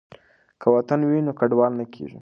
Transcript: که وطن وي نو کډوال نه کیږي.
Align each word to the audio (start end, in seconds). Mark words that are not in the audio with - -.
که 0.61 0.67
وطن 0.75 0.99
وي 1.09 1.19
نو 1.25 1.31
کډوال 1.39 1.71
نه 1.79 1.85
کیږي. 1.93 2.19